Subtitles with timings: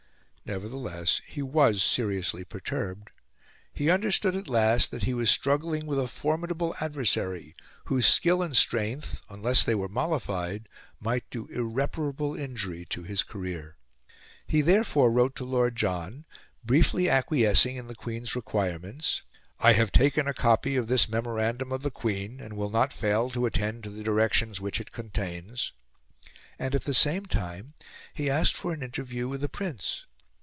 [0.43, 3.11] Nevertheless, he was seriously perturbed.
[3.71, 8.53] He understood at last that he was struggling with a formidable adversary, whose skill and
[8.57, 10.67] strength, unless they were mollified,
[10.99, 13.77] might do irreparable injury to his career.
[14.45, 16.25] He therefore wrote to Lord John,
[16.65, 19.23] briefly acquiescing in the Queen's requirements
[19.57, 23.29] "I have taken a copy of this memorandum of the Queen and will not fail
[23.29, 25.71] to attend to the directions which it contains"
[26.59, 27.73] and at the same time,
[28.13, 30.07] he asked for an interview with the Prince.